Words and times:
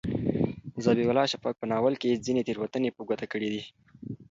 ذبیح 0.83 1.07
الله 1.09 1.25
شفق 1.33 1.53
په 1.59 1.65
ناول 1.71 1.93
کې 2.01 2.21
ځینې 2.25 2.41
تېروتنې 2.47 2.89
په 2.93 3.01
ګوته 3.07 3.25
کړي 3.31 3.49
دي. 3.53 3.61